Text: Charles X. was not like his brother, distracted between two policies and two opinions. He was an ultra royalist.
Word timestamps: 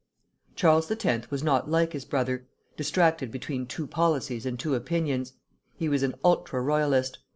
Charles 0.55 0.89
X. 0.89 1.29
was 1.29 1.43
not 1.43 1.69
like 1.69 1.93
his 1.93 2.05
brother, 2.05 2.47
distracted 2.75 3.29
between 3.29 3.67
two 3.67 3.85
policies 3.85 4.47
and 4.47 4.59
two 4.59 4.73
opinions. 4.73 5.33
He 5.77 5.87
was 5.89 6.01
an 6.01 6.15
ultra 6.23 6.59
royalist. 6.59 7.19